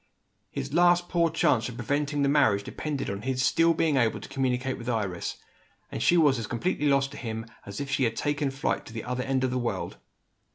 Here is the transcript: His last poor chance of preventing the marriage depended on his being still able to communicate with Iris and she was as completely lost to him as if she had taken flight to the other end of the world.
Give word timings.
His 0.49 0.73
last 0.73 1.09
poor 1.09 1.29
chance 1.29 1.69
of 1.69 1.75
preventing 1.75 2.23
the 2.23 2.27
marriage 2.27 2.63
depended 2.63 3.07
on 3.07 3.21
his 3.21 3.39
being 3.53 3.75
still 3.77 3.99
able 3.99 4.19
to 4.19 4.29
communicate 4.29 4.79
with 4.79 4.89
Iris 4.89 5.37
and 5.91 6.01
she 6.01 6.17
was 6.17 6.39
as 6.39 6.47
completely 6.47 6.87
lost 6.87 7.11
to 7.11 7.17
him 7.17 7.45
as 7.67 7.79
if 7.79 7.91
she 7.91 8.05
had 8.05 8.15
taken 8.15 8.49
flight 8.49 8.83
to 8.87 8.93
the 8.93 9.03
other 9.03 9.21
end 9.21 9.43
of 9.43 9.51
the 9.51 9.59
world. 9.59 9.97